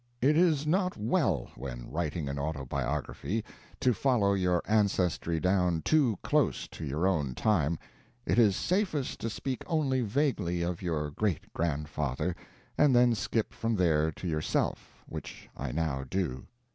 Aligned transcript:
It 0.19 0.35
is 0.35 0.65
not 0.65 0.97
well, 0.97 1.51
when 1.55 1.91
writing 1.91 2.27
an 2.27 2.39
autobiography, 2.39 3.45
to 3.81 3.93
follow 3.93 4.33
your 4.33 4.63
ancestry 4.65 5.39
down 5.39 5.83
too 5.83 6.17
close 6.23 6.67
to 6.69 6.83
your 6.83 7.05
own 7.05 7.35
time 7.35 7.77
it 8.25 8.39
is 8.39 8.55
safest 8.55 9.19
to 9.21 9.29
speak 9.29 9.61
only 9.67 10.01
vaguely 10.01 10.63
of 10.63 10.81
your 10.81 11.11
great 11.11 11.53
grandfather, 11.53 12.35
and 12.79 12.95
then 12.95 13.13
skip 13.13 13.53
from 13.53 13.75
there 13.75 14.11
to 14.13 14.27
yourself, 14.27 15.03
which 15.05 15.47
I 15.55 15.71
now 15.71 16.03
do. 16.09 16.47